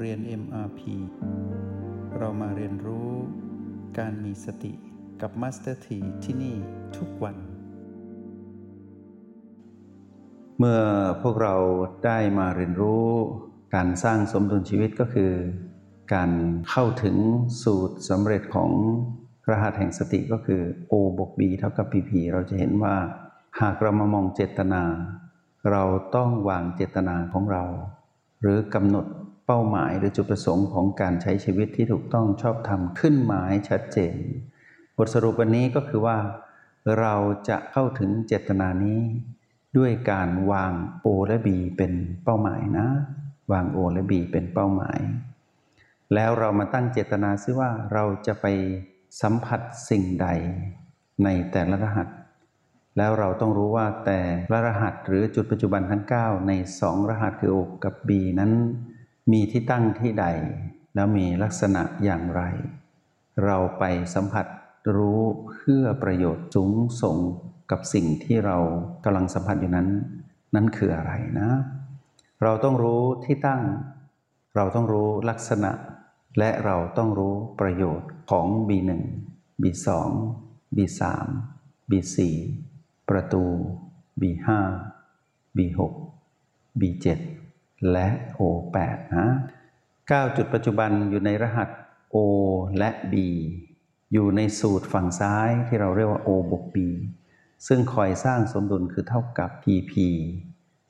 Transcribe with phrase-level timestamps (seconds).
[0.00, 0.80] เรียน MRP
[2.18, 3.10] เรามาเรียนรู้
[3.98, 4.72] การมีสติ
[5.20, 6.56] กับ Master T ที่ที่นี่
[6.96, 7.36] ทุกวัน
[10.58, 10.80] เมื่อ
[11.22, 11.54] พวกเรา
[12.04, 13.06] ได้มาเรียนรู้
[13.74, 15.32] การสร้างสมดุลชีวิตก็คือ
[16.14, 16.30] การ
[16.70, 17.16] เข้าถึง
[17.62, 18.70] สูตรสำเร็จของ
[19.50, 22.94] รหัสแห่งสติก็คือ O บวก B เท่ากับ PP เราจะเห็นว่า
[23.60, 24.82] หากเรามามองเจตนา
[25.70, 25.82] เรา
[26.16, 27.64] ต้องวางเจตนาของเรา
[28.40, 29.06] หรือกำหนด
[29.50, 34.16] เป้าหมายหรือจุดประสงค์ของการใช้ชีวิตที่ถูกต้องชอบธรรมขึ้นมาให้ชัดเจน
[34.96, 36.18] บทสรุปวันนี้ก็คือว่า
[37.00, 37.14] เรา
[37.48, 39.00] จะเข้าถึงเจตนานี้
[39.78, 40.72] ด้วยการวาง
[41.04, 41.92] O และ B เป็น
[42.24, 42.86] เป้าหมายนะ
[43.52, 44.98] วาง O และ B เป็นเป้าหมาย
[46.14, 48.46] แล้วเรามาตั้งเจตนาซิว่าเราจะไป
[49.22, 50.28] สัมผัสสิ่งใด
[51.24, 52.08] ในแต่ละรหัส
[52.96, 54.20] แล้วเราต้องรู้ว่าแต่
[54.52, 58.52] ละรหัสหรือจุดปัจจุบันทั้ง 9 ใน 2 รหัสคือ O กับ B นั้น
[59.32, 60.26] มีที่ตั้งที่ใด
[60.94, 62.42] แล้วมีลักษณะอย่างไร
[63.44, 63.84] เราไป
[64.14, 64.46] สัมผัส
[64.96, 66.72] รู้เพื่อประโยชน์สูง
[67.02, 67.16] ส่ง
[67.70, 68.58] กับสิ่งที่เรา
[69.04, 69.88] กำลังสัมผัสอยู่นั้น
[70.54, 71.50] นั้นคืออะไรนะ
[72.42, 73.62] เราต้องรู้ที่ตั้ง
[74.56, 75.72] เราต้องรู้ลักษณะ
[76.38, 78.90] และเราต้องรู้ประโยชน์ของ B1
[79.62, 79.86] B2
[80.76, 81.00] B3
[81.90, 82.16] B4
[83.08, 83.44] ประตู
[84.20, 84.46] B5
[85.56, 85.78] B6
[86.80, 87.06] B7
[87.92, 89.28] และ O8 นะ
[89.84, 91.68] 9จุดปัจจุบันอยู่ในรหัส
[92.14, 92.16] O
[92.78, 93.14] และ B
[94.12, 96.76] อยู่ในสูตรฝั่งซ้ายที่เราเรียกว่า O บวก B
[97.66, 99.92] ซึ่งคอยสร้างสมดุลคือเท่ากับ PP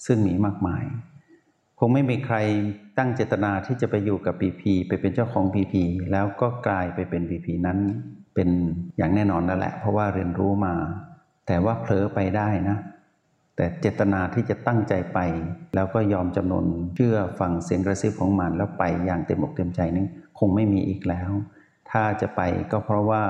[0.07, 0.85] ซึ่งมีมากมาย
[1.79, 2.37] คงไม่มีใคร
[2.99, 5.75] ตั้งเจตนาที่จะไปอยู่กับ PP ไปเป็นเจ้าของ PP
[6.13, 7.79] แล้วก็กลายไปเป็น PP นั้น
[8.35, 8.49] เป็น
[8.97, 10.75] อย่างแน่นอนนั่นแหละ เพราะว่าเรียนรู้มา
[11.47, 12.79] แต่ว่าเผลอไปได้นะ
[13.59, 15.19] แต่เจตนาที่จะตั้งใจไป
[15.75, 20.07] แล้วก็ยอมจำนนเชื่อฟังเสียงกระซิบของมันแล้วไปอย่างเต็มอกเต็มใจนี้
[20.39, 21.31] คงไม่มีอีกแล้ว
[21.91, 22.41] ถ้าจะไป
[22.73, 23.23] ก็เพราะว่า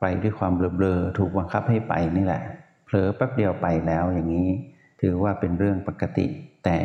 [0.00, 2.42] ไปด้วยความเบลอๆถูกบังคับให้ไปนี่แหละ
[2.84, 4.48] เผลอแป๊บเดียวไปแล้วอย่างนี้
[5.00, 6.26] ถือว่าเป็นเรื่องปกติ
[6.64, 6.78] แต่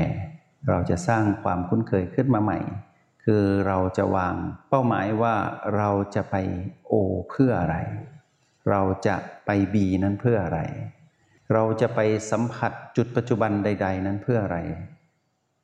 [0.68, 2.60] เราจะสร้างความคุ้นเคยขึ้นมาใหม่
[3.24, 4.36] คือเราจะวาง
[4.70, 5.36] เป้าหมายว่า
[5.76, 6.36] เราจะไป
[6.88, 6.94] โอ
[7.30, 7.78] เพื่ออะไร
[8.70, 9.16] เราจะ
[9.46, 10.60] ไปบีนั้นเพื่ออะไร
[11.54, 12.00] เราจะไป
[12.32, 14.60] สัมผัสจุดปัจจุบันใด ๆ นั้นเพื่ออะไร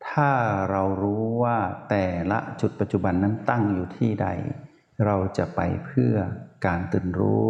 [0.08, 0.30] ถ้า
[0.72, 1.58] เรารู้ว่า
[1.90, 4.28] แต่ละจุดปัจจุบันนั้นตั้งอยู่ที่ใด
[5.06, 6.14] เราจะไปเพื่อ
[6.66, 7.48] การตื่นรู้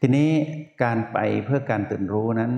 [0.00, 0.30] ทีนี้
[0.82, 2.52] การไปเพื่อการตื่นรู้นั้น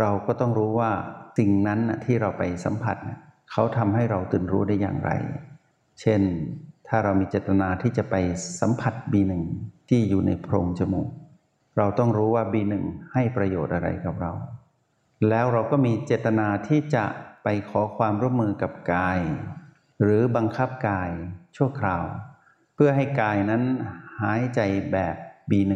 [0.00, 0.92] เราก็ต้องรู้ว่า
[1.38, 2.96] สิ่งนั้นที่เราไปสัมผัส
[3.50, 5.10] เขาทำให้เราตื่นรู้ได้อย่างไร
[6.00, 6.20] เช่น
[6.88, 8.14] ถ้าเรามีเจตนาที่จะไป
[8.60, 9.32] สัมผัส B1
[9.88, 11.08] ที่อยู่ในโพรงจมูก
[11.76, 12.74] เราต้องรู้ว่า B1
[13.12, 14.32] ให้ประโยชน์อะไรกับเรา
[15.28, 17.04] แล้วเราก็มีเจตนาที่จะ
[17.44, 19.18] ไปขอความร่วมมือกับกาย
[20.02, 21.10] หรือบังคับกาย
[21.56, 22.04] ชั่วคราว
[22.74, 23.62] เพื่อให้กายนั้น
[24.20, 24.60] หายใจ
[24.92, 25.16] แบบ
[25.50, 25.72] B1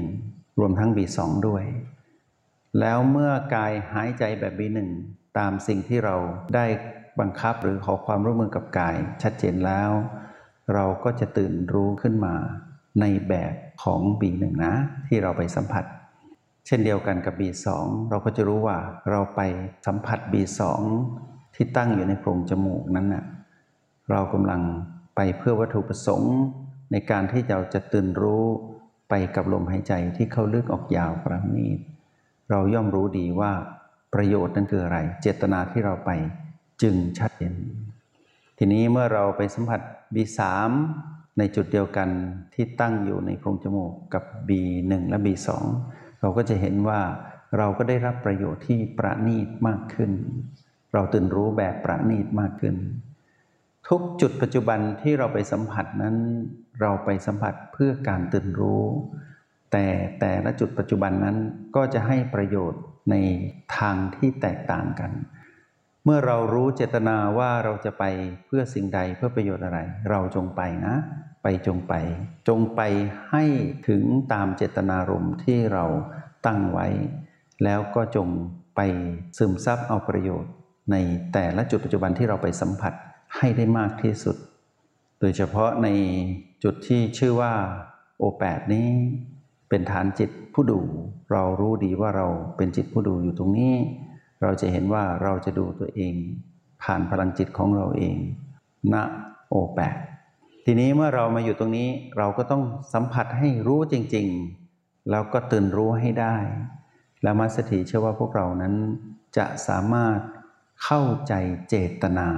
[0.59, 1.65] รวมทั้ง B2 ด้วย
[2.81, 4.79] แล้วเมื่อกายหายใจแบบ B1
[5.39, 6.17] ตามสิ่งที่เรา
[6.55, 6.67] ได้
[7.21, 9.91] บังคับหรือขอความร่วมมือกับกาย ชัดเจนแล้ว
[10.75, 12.35] เราก็จะตื่นรู้ขึ้นมา
[13.01, 14.75] ในแบบของ B1 นะ
[15.09, 15.85] ที่เราไปสัมผัส
[16.67, 17.67] เช่นเดียวกันกับ B2
[18.11, 18.77] เราก็จะรู้ว่า
[19.11, 19.41] เราไป
[19.87, 20.61] สัมผัส B2
[21.55, 23.25] ที่ตั้งอยู่ในโพรงจมูกนั้นนะ่ะ
[24.11, 24.63] เรากำลัง
[25.17, 26.37] ไปเพื่อวัตถุประสงค์
[26.93, 28.45] ในการที่เราจะตื่นรู้
[29.09, 31.79] ไปกับลมหายใจที่เข้าลึกออกยาวประณีต
[32.51, 33.53] เราย่อมรู้ดีว่า
[34.15, 36.11] ประโยชน์นั้นคืออะไร เจตนาที่เราไป
[36.83, 37.55] จึงชัดเจน
[38.59, 39.81] ทีนี้เมื่อเราไปสัมผัส
[40.15, 40.41] B3
[41.39, 42.09] ในจุดเดียวกัน
[42.55, 45.49] ที่ตั้งอยู่ในโพรงจมูกกับ B1 และ B2
[46.21, 47.01] เราก็จะเห็นว่า
[47.59, 50.11] เราก็ได้รับประโยชน์ที่ประณีตมากขึ้น
[50.93, 52.77] เราตื่นรู้แบบประณีตมากขึ้น
[53.89, 56.17] ทุกจุดปัจจุบันที่เราไปสัมผัสนั้น
[56.81, 58.85] เราไปสัมผัสเพื่อการตื่นรู้
[59.73, 59.87] แต่
[60.21, 61.37] แต่ละจุดปัจจุบันนั้น
[61.77, 63.15] ก็จะให้ประโยชน์ใน
[63.77, 65.11] ทางที่แตกต่างกัน
[66.05, 68.05] เมื่อเรารู้เจตนาว่าเราจะไป
[68.47, 69.79] เพื่อสิ่งใดเพื่อประโยชน์อะไร
[70.11, 70.97] เราจงไปนะ
[71.43, 71.95] ไปจงไป
[72.49, 72.81] จงไป
[73.31, 73.45] ให้
[73.89, 74.03] ถึง
[74.33, 75.85] ตามเจตนารมณ์ที่เรา
[76.47, 76.87] ตั้งไว้
[77.65, 78.29] แล้วก็จง
[78.77, 78.81] ไป
[79.39, 80.53] ซึมซับเอาประโยชน์
[80.93, 80.97] ใน
[81.33, 82.93] แต่ละจุดปัจจุบันที่เราไปสัมผัส
[83.37, 84.37] ให้ได้มากที่สุด
[85.21, 85.89] โดยเฉพาะใน
[86.65, 87.53] จุดที่ชื่อว่า
[88.19, 88.89] โอแปดนี้
[89.69, 90.81] เป็นฐานจิตผู้ดู
[91.33, 93.75] เรารู้ดีว่าเราเป็นจิตผู้ดูอยู่ตรงนี้
[94.43, 96.15] เราจะเห็นว่าเราจะดูตัวเอง
[96.83, 98.17] ผ่านพลังจิตของเราเอง
[98.93, 98.95] ณ
[99.49, 99.97] โอแปด
[100.65, 101.89] ทีนี้เมื่อเรามาอยู่ตรงนี้
[102.19, 102.63] เราก็ต้อง
[102.93, 106.37] สัมผัสให้รู้จริงๆ แล้วก็ตื่นรู้ให้ได้
[107.23, 108.75] แล้วมาสถีเชื่อว่าพวกเรานั้น
[109.37, 110.19] จะสามารถ
[110.85, 111.35] เข้าใจ
[111.69, 112.29] เจตนา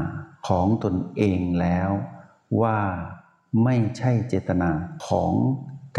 [0.49, 1.91] ของตนเองแล้ว
[2.63, 2.79] ว่า
[3.65, 4.71] ไม่ใช่เจตนา
[5.09, 5.33] ของ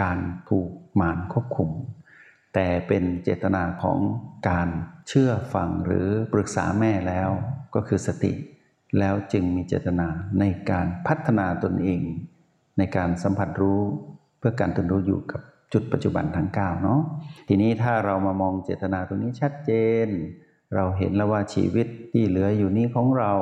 [0.01, 0.19] การ
[0.49, 1.69] ถูกมารควบคุม
[2.53, 3.99] แต่เป็นเจตนาของ
[4.49, 4.67] การ
[5.13, 7.29] เชื่อฟังหรือปรึกษาแม่แล้ว
[7.75, 8.33] ก็คือสติ
[8.99, 10.07] แล้วจึงมีเจตนา
[10.39, 12.01] ในการพัฒนาตนเอง
[12.77, 13.81] ในการสัมผัสรู้
[14.39, 15.41] เพื่อการตื่นรู้อยู่กับ
[15.73, 17.01] จุดปัจจุบันทั้ง9เนาะ
[17.47, 19.71] ทีนี้ถ้าเรามามองเจตนาตรงนี้ชัดเจ
[20.05, 20.07] น
[20.75, 23.33] เราเห็นแล้วว่าชีวิตที่เหลืออยู่นี้ของเรา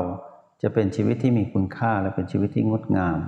[0.61, 3.19] จะเป็นชีวิตที่มีคุณค่าและเป็นชีวิตที่งดงาม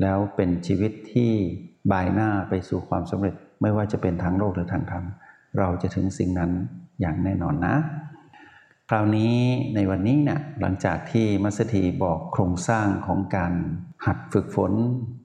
[0.00, 1.32] แล้วเป็นชีวิตที่
[1.92, 5.04] บายหน้าไปสู่ความสำเร็จ ไม่ว่าจะเป็นทางโลกหรือทางธรรม
[5.58, 6.52] เราจะถึงสิ่งนั้น
[7.00, 7.76] อย่างแน่นอนนะ
[8.88, 9.34] คราวนี้
[9.74, 13.52] ในวันนี้เนะี่ยหลังจากที่มัสถีบอกโครงสร้างของการ
[14.06, 14.72] หัดฝึกฝน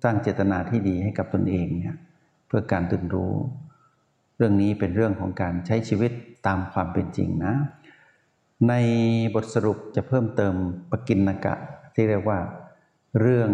[0.03, 1.95] สร้างเจตนาที่ดีให้กับตนเองเนี่ย
[2.47, 3.33] เพื่อการตื่นรู้
[4.37, 6.11] เรื่องนี้เป็นเรื่องของการใช้ชีวิต
[6.47, 7.53] ตามความเป็นจริงนะ
[8.69, 8.73] ใน
[9.35, 10.53] บทสรุปจะเพิ่มเติม
[10.91, 11.55] ปกินนกะ
[11.95, 12.39] ที่เรียกว่า
[13.19, 13.49] เรื่อง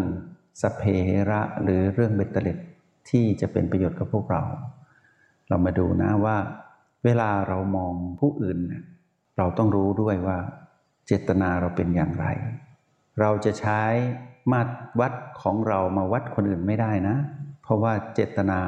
[0.62, 0.82] สเพ
[1.30, 2.58] ระหรือเรื่องเบตเตเล็ด
[3.10, 4.44] ที่จะเป็นประโยชน์กับพวกเรา
[5.48, 6.38] เรามาดูนะว่า
[7.06, 8.58] เวลาเรามองผู้อื่น
[9.38, 10.38] เราต้องรู้ด้วยว่า
[11.08, 12.26] เจตนาเราเป็นอย่างไร
[13.20, 13.82] เราจะใช้
[14.52, 17.18] มาตรวัดของเรามาวัดคนอื่นไม่ได้นะ
[17.62, 18.60] เพราะว่าเจตนา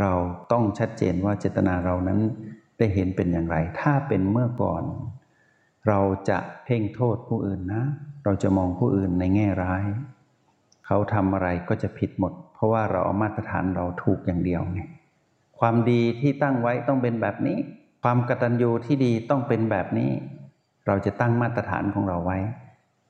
[0.00, 0.12] เรา
[0.52, 2.18] ต้องชัดเจนว่าเจตนาเรานั้น
[2.78, 4.82] ได้เห็นเป็นอย่างไร ถ้าเป็นเมื่อก่อน
[5.88, 7.84] เราจะเพ่งโทษผู้อื่นนะ
[8.24, 9.84] เราจะมองผู้อื่นในแง่ร้าย
[10.86, 14.80] เขาทำอะไรก็จะผิดหมด เพราะว่าเราเอามาตรฐานเราถูกอย่างเดียวไง
[15.58, 17.58] ความดีที่ตั้งไว้ต้องเป็นแบบนี้
[18.02, 20.10] ความกตัญญูที่ดีต้องเป็นแบบนี้
[20.86, 22.38] เราจะตั้งมาตรฐานของเราไว้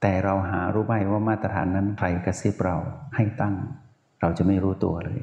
[0.03, 2.77] แต่เราหารู้ไหมว่ามาตรฐานนั้นใครกระซิบเรา
[3.17, 3.55] ให้ตั้ง
[4.21, 5.21] เราจะไม่รู้ตัวเลย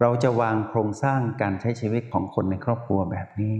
[0.00, 3.54] เราจะวางโครงสร้างการใช้ชีวิตของคนในครอบครัวแบบนี้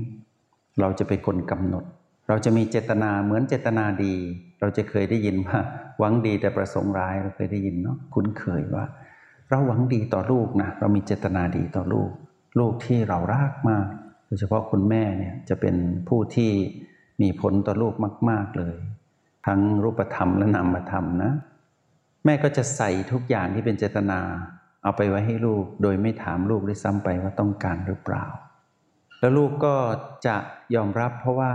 [0.80, 1.84] เราจะเป็นคนกำหนด
[2.28, 4.14] เราจะมีเจตนาเหมือนเจตนาดี
[4.60, 5.58] เราจะเคยได้ยินว่า
[5.98, 8.84] หวังดีแต่ประสงค์ร้ายเราเคยได้ยินเนาะคุ้นเคยว่า
[9.50, 12.10] เราหวังดีต่อลูกนะเรามีเจตนาดีต่อลูก
[12.58, 13.86] ลูกที่เรารักมาก
[14.34, 15.76] ยเฉพาะคุณแม่เนี่ยจะเป็น
[16.08, 16.50] ผู้ที่
[17.22, 17.94] มีผลต่อลูก
[18.30, 18.76] มาก ๆเลย
[19.46, 21.32] ทั้งรูปธรรมและนามธรรมนะ
[22.24, 24.20] แม่ก็จะใส่ทุกอย่างที่เป็นเจตนา
[24.82, 28.24] เอาไปไว้ให้ลูก โดยไม่ถามลูกด้วยซ้ำไปว่าต้องการหรือเปล่า
[29.20, 29.74] แล้วลูกก็
[30.26, 30.36] จะ
[30.74, 31.52] ยอมรับเพราะว่า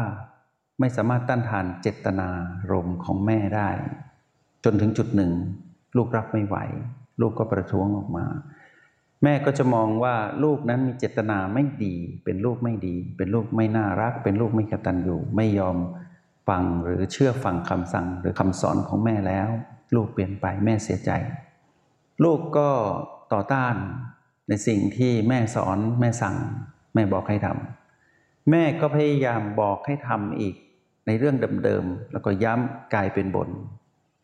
[0.79, 2.29] ไม่สามารถต้านทานเจตนา
[2.71, 3.69] รมของแม่ได้
[4.63, 5.31] จนถึงจุดหนึ่ง
[5.97, 6.57] ลูกรับไม่ไหว
[7.21, 8.25] ลูกก็ประท้วงออกมา
[9.23, 15.77] แม่ก็จะมองว่าลูกนั้นมีเจตนาไม่ดี เป็นลูกไม่ดี เป็นลูกไม่น่ารัก เป็นลูกไม่กตัญญูไม่ยอม
[16.47, 19.49] ฟังหรือเชื่อฟังคำสั่งหรือคำสอนของแม่แล้ว
[19.95, 21.11] ลูกเปลี่ยนไปแม่เสียใจ
[22.23, 22.69] ลูกก็
[23.33, 23.75] ต่อต้าน
[24.49, 26.35] ในสิ่งที่แม่สอนแม่สั่ง
[26.93, 30.55] แม่บอกให้ทำแม่ก็พยายามบอกให้ทำอีก
[31.07, 33.49] ในเรื่องเดิมๆแล้วก็ย้ำกลายเป็นบน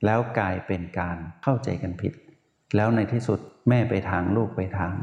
[0.06, 2.14] แล้วกลายเป็นการเข้าใจกันผิด
[2.76, 3.40] แล้วในที่สุด
[3.70, 4.94] แม่ไปทางลูกไปทาง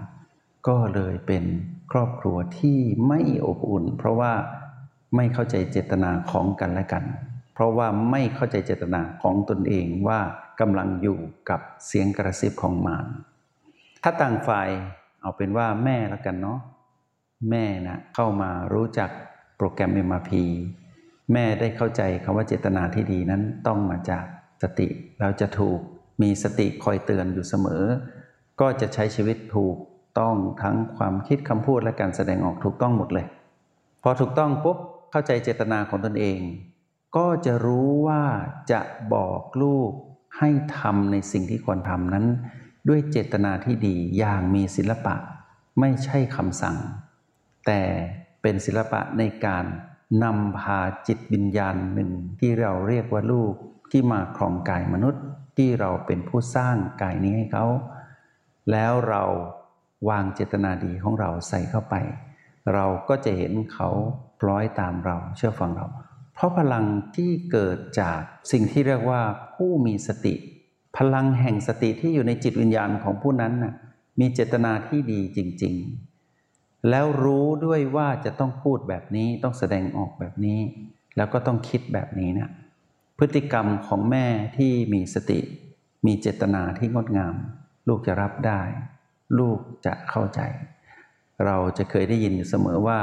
[0.69, 1.45] ก็เลยเป็น
[1.93, 2.79] ครอบครัวที่
[3.09, 4.33] ไม่อบอุ่น เพราะว่า
[5.17, 7.05] ไม่เข้าใจเจตนาของกันและกัน
[7.55, 10.21] เพราะว่าไม่เข้าใจเจตนาของตนเองว่า
[10.61, 11.19] กำลังอยู่
[11.51, 13.07] กับเสียงกระซิบของมาร
[14.03, 14.69] ถ้าต่างฝ่าย
[15.21, 16.59] เอาเป็นว่าแม่ละกันเนาะ
[17.51, 19.11] แม่นะเข้ามารู้จัก
[19.57, 20.33] โปรแกรม MRP
[21.33, 24.25] แม่ได้เข้าใจคำว่าเจตนาที่ดีนั้นต้องมาจาก
[24.63, 24.89] สติ
[25.21, 25.81] เราจะถูก
[26.23, 27.85] มีสติคอยเตือนอยู่เสมอ
[28.61, 29.77] ก็จะใช้ชีวิตถูก
[30.19, 33.27] ต้องทั้งความคิดคำพูดและการแสดงออกถูกต้องหมดเลย
[34.03, 34.79] พอถูกต้องปุ๊บ
[35.11, 36.39] เข้าใจเจตนาของตนเอง
[37.17, 38.23] ก็จะรู้ว่า
[38.73, 38.81] จะ
[39.15, 39.91] บอกลูก
[40.39, 42.27] ให้ทำในสิ่งที่ควรทำนั้น
[42.89, 45.15] ด้วยเจตนาที่ดีอย่างมีศิลปะ
[45.81, 46.77] ไม่ใช่คำสั่ง
[47.67, 47.83] แต่
[48.43, 49.65] เป็นศิลปะในการ
[50.25, 53.53] นำพาจิตวิญญาณหนึ่งที่เราเรียกว่าลูก
[53.91, 55.23] ที่มาครองกายมนุษย์
[55.57, 57.67] ที่เราเป็นผู้สร้างกายนี้ให้เขา
[58.71, 59.23] แล้วเรา
[60.09, 61.95] วางเจตนาดีของเราใส่เข้าไป
[62.75, 63.89] เราก็จะเห็นเขา
[64.41, 65.87] คล้อยตามเราเชื่อฟังเรา
[66.35, 66.85] เพราะพลัง
[67.17, 68.21] ที่เกิดจาก
[68.53, 69.23] สิ่งที่เรียกว่า
[69.55, 70.35] ผู้มีสติ
[70.97, 73.75] พลังแห่งสติที่อยู่ในจิตวิญญาณของผู้นั้นนะ่ะ
[74.21, 75.75] มีเจตนาที่ดีจริง
[76.31, 80.61] ๆ แล้วรู้ด้วยว่าจะต้องพูดแบบนี้ต้องแสดงออกแบบนี้
[81.17, 82.51] แล้วก็ต้องคิดแบบนี้นะ
[83.19, 84.27] พฤติกรรมของแม่
[84.57, 85.41] ที่มีสติ
[86.07, 87.35] มีเจตนาที่งดงาม
[87.89, 88.61] ลูกจะรับได้
[89.39, 90.41] ลูกจะเข้าใจ
[91.47, 92.99] เราจะเคยได้ยินอยู่เสมอว่า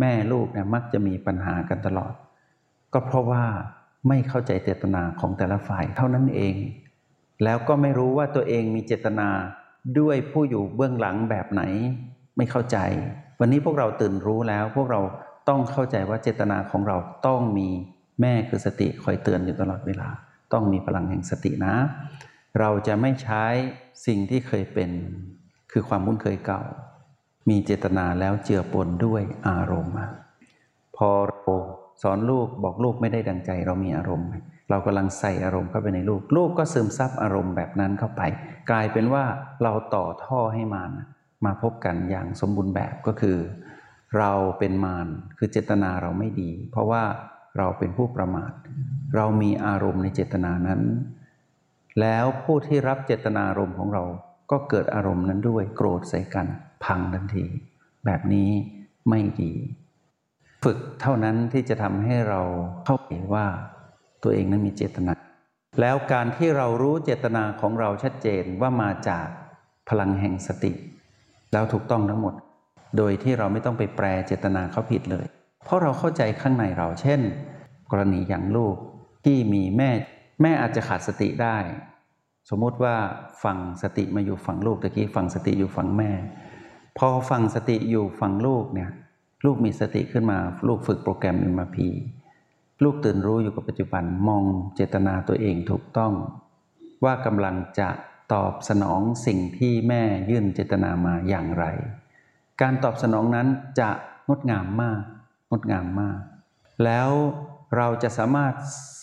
[0.00, 2.12] แม่ลูกเนี่ยมักจะมีปัญหากันตลอด
[2.92, 3.44] ก็เพราะว่า
[4.08, 6.56] ไม่เข้าใจเจตนาของแต่ละฝ่ายเท่านั้นเอง
[7.44, 9.28] แล้วก็ไม่รู้ว่าตัวเองมีเจตนา
[9.98, 11.62] ด้วยผู้อยู่เบื้องหลังแบบไหน
[12.36, 12.78] ไม่เข้าใจ
[13.40, 15.00] วันนี้พวกเราตื่นรู้แล้วพวกเรา
[15.48, 17.68] ต้องเข้าใจว่าเจตนาของเราต้องมี
[18.20, 20.08] แม่คือสติคอยเตือนอยู่ตลอดเวลา
[20.52, 21.74] ต้องมีพลังแห่งสตินะ
[22.60, 23.44] เราจะไม่ใช้
[24.06, 24.90] สิ่งที่เคยเป็น
[25.72, 26.62] คือความคุ้นเคยเก่า
[27.48, 29.94] มีเจตนาแล้วเจือปนด้วยอารมณ์
[30.96, 31.52] พอเรา
[32.02, 34.28] สอนลูกบอกลูกไม่ได้ดังใจ เรามีอารมณ์
[34.70, 38.22] เรากำลังใส่อารมณ์เข้าไปในลูก ลูกก็ซึมซับอารมณ์แบบนั้นเข้าไป
[38.70, 39.24] กลายเป็นว่า
[39.62, 40.90] เราต่อท่อให้มัน
[41.44, 43.38] มาพบกันอย่างสมบูรณ์แบบก็คือ
[44.18, 45.08] เราเป็นมาร
[45.38, 47.02] คือเจตนาเราไม่ดี เพราะว่า
[47.58, 48.52] เราเป็นผู้ประมาท
[49.16, 50.80] เรามีอารมณ์ในเจตนานั้น
[52.00, 54.04] แล้วผู้ที่รับเจตนารมณ์ของเรา
[54.50, 56.46] ก็เกิดอารมณ์นั้นด้วยโกรธใส่กัน
[56.84, 57.46] พังทันที
[58.06, 58.50] แบบนี้
[59.08, 59.52] ไม่ดี
[60.64, 62.40] ฝึกเท่านั้นที่จะทำให้เรา
[62.84, 63.46] เข้าใจว่า
[64.22, 65.12] ตัวเองนั้นมีเจตนา
[65.80, 69.26] แล้วการที่เรารู้เจตนาของเราชัดเจนว่ามาจาก
[69.88, 70.72] พลังแห่งสติ
[71.52, 72.34] แล้วถูกต้องทั้งหมด
[72.96, 75.26] โดยที่เราไม่ต้องไปแปลเจตนาเขาผิดเลย
[75.64, 77.20] เพราะเราเข้าใจข้างในเรา เช่น
[77.90, 78.76] กรณีอย่างลูก
[79.24, 79.90] ที่มีแม่
[80.42, 81.58] แม่อาจจะขาดสติได้
[82.50, 82.96] สมมติว่า
[83.42, 86.10] ฝั่งสติมาอยู่ฝั่งลูกตะกี้ฝั่งสติอยู่ฝั่งแม่
[86.98, 88.90] พอฝั่งสติอยู่ฝั่งลูกเนี่ย
[89.44, 90.38] ลูกมีสติขึ้นมา
[90.68, 91.78] ลูกฝึกโปรแกรม MRP
[92.82, 96.12] ลูกตื่นรู้อยู่กับปัจจุบันมองเจตนาตัวเองถูกต้อง
[97.04, 97.88] ว่ากำลังจะ
[98.32, 101.64] ตอบสนองสิ่งที่แม่ยื่นเจตนามาอย่างไร
[102.60, 103.48] การตอบสนองนั้น
[103.78, 103.90] จะ
[104.28, 105.00] งดงามมาก
[105.50, 106.18] งดงามมาก
[106.84, 107.10] แล้ว
[107.76, 108.54] เราจะสามารถ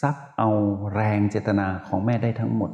[0.02, 0.50] ซับเอา
[0.94, 2.72] แรงเจตนาของแม่ได้ทั้งหมด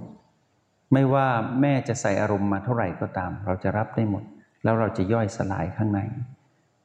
[0.93, 1.27] ไม่ว่า
[1.61, 4.23] แม่จะใส่อารมณ์มาเท่าไหร่ก็ตาม เราจะรับได้หมด
[4.63, 5.99] แล้วเราจะย่อยสลายข้างใน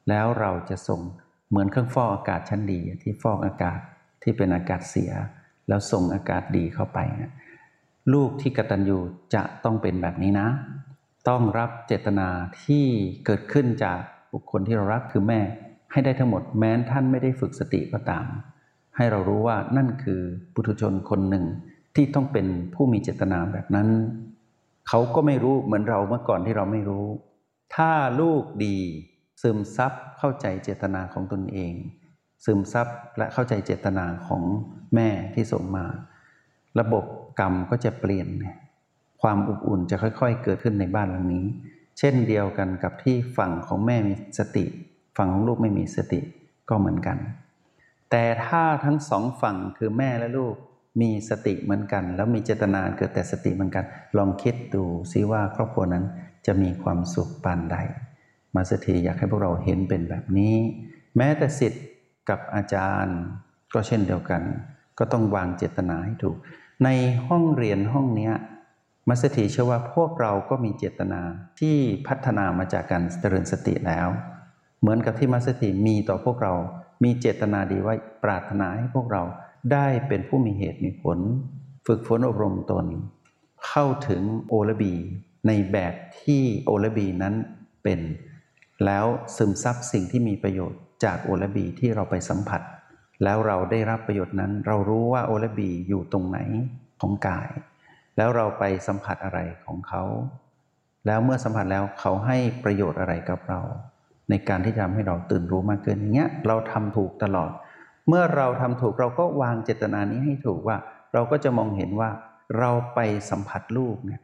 [0.08, 1.00] แล้วเราจะส่ง
[1.48, 3.80] เหมือนเครื่องฟอกอากาศชั้นดีที่ฟอกอากาศ
[4.22, 5.12] ที่เป็นอากาศเสีย
[5.68, 7.32] แล้วส่งอากาศดีเข้าไปนะ
[8.12, 8.98] ลูกที่กตัญญู
[9.34, 10.48] จะต้องเป็นแบบนี้นะ
[11.28, 12.28] ต้องรับเจตนา
[12.64, 12.84] ที่
[13.26, 14.00] เกิดขึ้นจาก
[14.32, 15.40] บุคคลที่เรารักคือแม่
[15.92, 18.26] ให้ได้ทั้งหมดแม้ท่านไม่ได้ฝึกสติก็ตาม
[18.96, 20.20] ให้เรารู้ว่านั่นคือ
[20.54, 21.44] ปุถุชนคนหนึ่ง
[21.94, 23.88] ที่ต้องเป็นผู้มีเจตนาแบบนั้น
[24.88, 27.06] เขาก็ไม่รู้เหมือนเราเมื่อก่อนที่เราไม่รู้
[27.74, 27.90] ถ้า
[28.20, 28.78] ลูกดี
[29.42, 31.74] ซึมซับเข้าใจเจตนาของตนเอง
[32.44, 32.86] ซึมซับ
[33.18, 34.42] และเข้าใจเจตนาของ
[34.94, 35.84] แม่ที่ส่งมา
[36.80, 37.04] ระบบ
[37.40, 38.28] กรรมก็จะเปลี่ยน
[39.22, 41.46] ความอบอุ่นจะค่อย ๆ เกิดขึ้นในบ้านหลังนี้
[41.98, 44.64] เช่นเดียวกันกับที่ฝั่งของแม่มีสติ
[45.18, 46.20] ฝั่งของลูกไม่มีสติ
[46.68, 47.18] ก็เหมือนกัน
[48.10, 50.54] แต่ถ้าทั้งสองฝั่งคือแม่และลูก
[51.00, 53.84] มีสติเหมือนกัน แล้วมีเจตนาเกิดแต่สติเหมือนกัน
[54.18, 56.04] ลองคิดดูซิว่าครอบครัวนั้น
[56.46, 57.76] จะมีความสุขปานใด
[58.54, 60.56] มาสถีอยากให้พวกเราเห็นเป็นแบบนี้
[61.16, 61.84] แม้แต่สิทธิ์
[62.28, 63.18] กับอาจารย์
[63.74, 64.42] ก็เช่นเดียวกัน
[64.98, 66.36] ก็ต้องวางเจตนาให้ถูก
[66.84, 66.88] ใน
[67.28, 68.30] ห้องเรียนห้องนี้
[69.08, 71.20] มัสถีเชื่อว่าพวกเราก็มีเจตนา
[71.60, 74.08] ที่พัฒนามาจากการเจริญสติแล้ว
[74.80, 76.54] เหมือนกับที่มัสถีมีต่อพวกเรา
[77.04, 77.94] มีเจตนาดีไว้
[78.24, 79.22] ปรารถนาให้พวกเรา
[79.72, 81.18] ได้เป็นผู้มีเหตุมีผล
[81.86, 82.86] ฝึกฝนอบรมตน
[83.66, 84.94] เข้าถึงโอลบี
[85.46, 87.34] ในแบบที่โอลบีนั้น
[87.82, 88.00] เป็น
[88.84, 89.06] แล้ว
[89.36, 92.62] ซึมซับสิ่งที่มีประโยชน์จากโอลบีที่เราไปสัมผัส
[93.24, 96.38] แล้วเราได้รับประโยชน์นั้น เรารู้ว่าโอลบีอยู่ตรงไหน
[97.00, 97.48] ของกาย
[98.16, 100.02] แล้วเราไปสัมผัสอะไรของเขา
[101.06, 103.60] แล้วเมื่อสัมผัสแล้วเขาให้ประโยชน์อะไรกับเรา
[104.30, 107.50] ในการที่จะทำให้เราตื่นรู้มากขึ้นอย่างเงี้ยเราทำถูกตลอด
[108.08, 110.76] เมื่อเราทำถูกเราก็วางเจตนานี้ให้ถูกว่า
[111.14, 112.10] เราก็จะมองเห็นว่า
[112.58, 114.20] เราไปสัมผัสลูกเนี่ย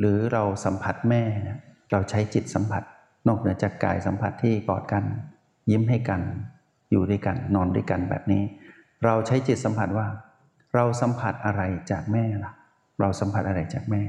[0.00, 1.58] หรือเราสัมผัสแม่เนี่ย
[1.90, 2.82] เราใช้จิตสัมผัส
[3.28, 5.04] นอกเหนือจากกายสัมผัสที่กอดกัน
[5.70, 6.20] ยิ้มให้กัน
[6.90, 8.42] อยู่ด้วยกันนอนด้วยกันแบบนี้
[9.04, 10.06] เราใช้จิตสัมผัสว่า
[10.74, 12.52] เราสัมผัสอะไรจากแม่ล่ะ
[13.00, 14.02] เราสัมผัสอะไรจากแม่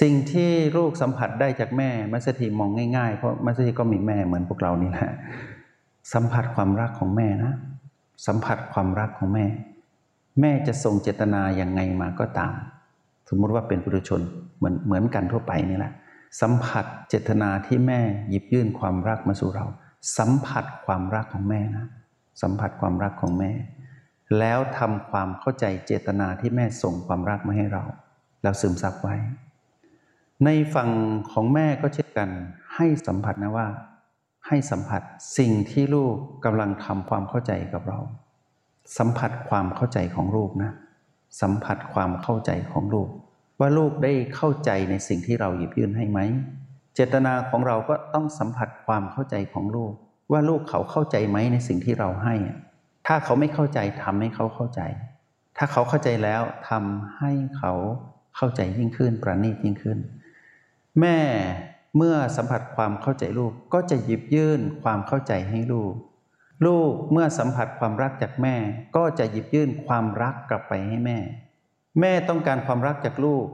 [0.00, 5.10] สิ่งที่ลูกสัมผัสได้จากแม่มัสถีมองง่ายๆ เพราะมัสถีก็มีแม่เหมือนพวกเรานี่แหละ
[6.12, 7.52] สัมผัสความรักของแม่นะ
[8.26, 9.46] สัมผัสความรักของแม่
[10.40, 12.54] แม่จะส่งเจตนาอย่างไงมาก็ตาม
[13.28, 14.20] สมมติว่าเป็นปุถุชน
[14.58, 15.92] เหมือนเหมือนกันทั่วไปนี่แหละ
[16.40, 19.66] สัมผัสเจตนาที่แม่หยิบยื่นความรักมาสู่เรา
[20.18, 21.86] สัมผัสความรักของแม่นะ
[22.42, 23.50] สัมผัสความรักของแม่
[24.38, 27.84] แล้วทำความเข้าใจเจตนาที่แม่ส่งความรักมาให้เรา
[28.42, 29.16] แล้วซึมซับไว้
[30.44, 30.90] ในฝั่ง
[31.32, 32.28] ของแม่ก็เช่นกัน
[32.74, 33.68] ให้สัมผัสนะว่า
[34.46, 35.02] ให้สัมผัส
[35.38, 36.14] สิ่งที่ลูก
[36.44, 37.98] กำลังทำความเข้าใจกับเรา
[38.98, 40.70] สัมผัสความเข้าใจของลูกนะ
[41.40, 43.08] สัมผัสความเข้าใจของลูก
[43.60, 46.20] ว่าลูกได้เข้าใจในสิ่งที่เราหยิบยื่นให้ไหม
[46.94, 49.92] เจตนาของเราก็ต้องสัมผัสความเข้าใจของลูก
[50.32, 52.34] ว่าลูกเขาเข้าใจไหมในสิ่งที่เราให้
[53.06, 54.80] ถ้าเขาไม่เข้าใจทำให้เขาเข้าใจ
[55.56, 57.72] ถ้าเขาเข้าใจแล้วทำให้เขา
[58.36, 59.98] เข้าใจยิ่งขึ้นประณีตยิ่งขึ้น
[61.00, 61.18] แม่
[61.96, 65.94] เมื่อสัมผัสความเข้าใจลูกก็จะหยิบยื่นความเข้าใจให้ลูก
[66.66, 68.56] ลูกเมื่อสัมผัสความรักจากแม่
[68.96, 71.18] ก็จะหยิบยื่นความรักกลับไปให้แม่
[72.00, 73.46] แม่ต้องการความรักจากลูก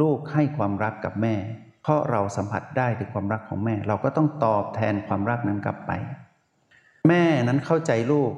[0.00, 1.34] ลูกให้ความรักกับแม่
[1.82, 5.92] เพราะเราสัมผัสได้ถึงความรักของแม่ เราก็ต้องตอบแทนความรักนั้นกลับไป
[7.08, 8.32] แม่นั้นเข้าใจลูก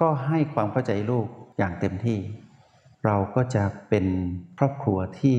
[0.00, 1.26] ก็ให้ความเข้าใจลูก
[1.58, 2.18] อย่างเต็มที่
[3.04, 4.06] เราก็จะเป็น
[4.58, 5.38] ครอบครัวที่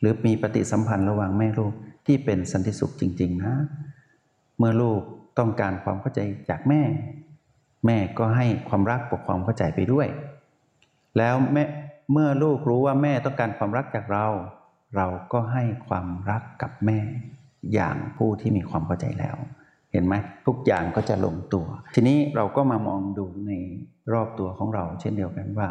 [0.00, 1.72] หรือมีปฏิสัมพันธ์ระหว่างแม่ลูก
[2.06, 3.54] ที่เป็นสันติสุขจริง ๆ นะ
[4.58, 5.02] เมื่อลูก
[5.38, 6.20] ต้องการความเข้าใจ
[6.50, 6.82] จากแม่
[7.86, 10.08] แม่ก็ให้ความรักปกความเข้าใจไปด้วย
[11.18, 11.64] แล้วแม่
[12.12, 14.26] เมื่อลูกรู้ว่าแม่ต้องการความรักจากเรา
[14.96, 16.98] เราก็ให้ความรักกับแม่
[17.74, 19.36] อย่างผู้ที่มีความเข้าใจแล้ว
[19.92, 20.14] เห็นไหม
[20.46, 23.52] ทุกอย่างก็จะลงตัว ทีนี้เราก็มามองดูใน
[24.12, 25.68] รอบตัวของเรา เช่นเดียวกันว่า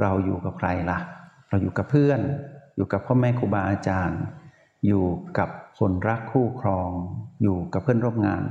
[0.00, 0.98] เราอยู่กับใครล่ะ
[1.48, 2.20] เราอยู่กับเพื่อน
[2.76, 4.20] อยู่กับพ่อแม่ครูบาอาจารย์
[4.86, 5.06] อยู่
[5.38, 5.48] กับ
[5.78, 6.90] คนรักคู่ครอง
[7.42, 8.42] อยู่กับเพื่อนร่วมงาน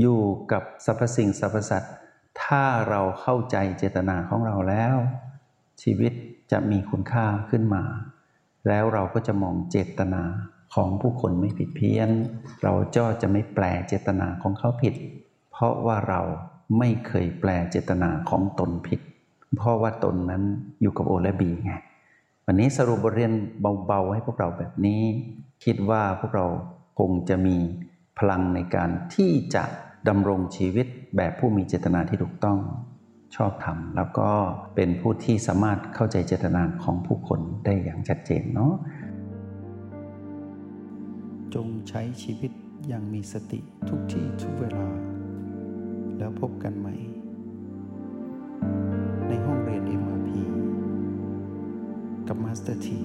[0.00, 0.20] อยู่
[0.52, 1.94] กับสรรพสิ่งสรรพสัตว์
[2.42, 4.96] ถ้าเราเข้าใจเจตนาของเราแล้ว
[5.82, 6.12] ชีวิต
[6.52, 7.84] จะมีคุณค่าขึ้นมา
[8.68, 10.22] แล้วเราก็จะมองเจตนา
[10.74, 12.10] ของผู้คนไม่ผิดเพี้ยน
[12.62, 14.94] เราก็จะไม่แปลเจตนาของเขาผิด
[15.50, 16.20] เพราะว่าเรา
[16.78, 19.00] ไม่เคยแปลเจตนาของตนผิด
[19.56, 20.42] เพราะว่าตนนั้น
[20.80, 21.72] อยู่กับโอและบีไง
[22.48, 23.32] วันนี้สรุปบทเรียน
[23.86, 25.02] เบาๆ ให้พวกเราแบบนี้
[25.64, 26.46] คิดว่าพวกเรา
[26.98, 27.56] คงจะมี
[28.18, 29.64] พลังในการที่จะ
[30.08, 30.86] ดำรงชีวิต
[31.16, 32.58] แบบผู้มีเจตนาที่ถูกต้อง
[33.36, 34.30] ชอบธรรมแล้วก็
[34.74, 38.72] เป็นผู้ที่สามารถเข้าใจเจตนาของผู้คนได้อย่างชัดเจนเนาะ
[41.54, 42.52] จงใช้ชีวิต
[42.88, 44.88] อย่างมีสติทุกที่ทุกเวลา
[46.18, 47.15] แล้วพบกันใหม่
[52.28, 53.00] กับมาสเตอร์ที